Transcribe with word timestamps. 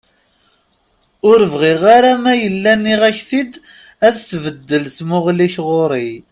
Ur 1.29 1.39
bɣiɣ 1.51 1.81
ara 1.95 2.11
ma 2.23 2.33
yella 2.41 2.71
nniɣ-ak-t-id 2.75 3.51
ad 4.07 4.15
tbeddel 4.17 4.83
tmuɣli-k 4.97 5.55
ɣur-i! 5.67 6.11